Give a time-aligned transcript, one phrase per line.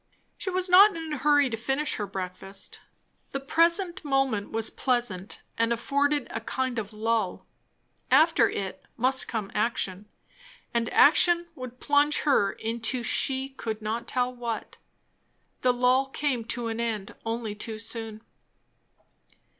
[0.35, 2.81] She was not in a hurry to finish her breakfast.
[3.33, 7.45] The present moment was pleasant, and afforded a kind of lull;
[8.09, 10.09] after it must come action,
[10.73, 14.77] and action would plunge her into she could not tell what.
[15.61, 18.23] The lull came to an end only too soon.